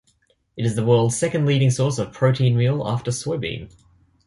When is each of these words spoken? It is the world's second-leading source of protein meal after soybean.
It 0.57 0.65
is 0.65 0.73
the 0.75 0.83
world's 0.83 1.15
second-leading 1.15 1.69
source 1.69 1.99
of 1.99 2.11
protein 2.11 2.57
meal 2.57 2.87
after 2.87 3.11
soybean. 3.11 3.69